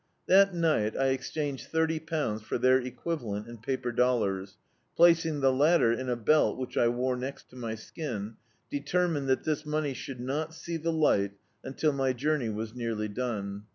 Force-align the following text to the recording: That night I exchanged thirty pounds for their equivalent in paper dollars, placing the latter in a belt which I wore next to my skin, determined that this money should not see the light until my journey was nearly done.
That 0.25 0.51
night 0.55 0.97
I 0.97 1.09
exchanged 1.09 1.67
thirty 1.67 1.99
pounds 1.99 2.41
for 2.41 2.57
their 2.57 2.79
equivalent 2.81 3.45
in 3.45 3.59
paper 3.59 3.91
dollars, 3.91 4.57
placing 4.95 5.41
the 5.41 5.53
latter 5.53 5.91
in 5.91 6.09
a 6.09 6.15
belt 6.15 6.57
which 6.57 6.75
I 6.75 6.87
wore 6.87 7.15
next 7.15 7.51
to 7.51 7.55
my 7.55 7.75
skin, 7.75 8.37
determined 8.71 9.29
that 9.29 9.43
this 9.43 9.63
money 9.63 9.93
should 9.93 10.19
not 10.19 10.55
see 10.55 10.77
the 10.77 10.91
light 10.91 11.33
until 11.63 11.93
my 11.93 12.13
journey 12.13 12.49
was 12.49 12.73
nearly 12.73 13.09
done. 13.09 13.65